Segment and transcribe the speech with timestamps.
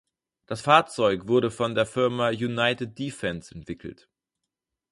[0.47, 4.09] Das Fahrzeug wurde von der Firma United Defense entwickelt.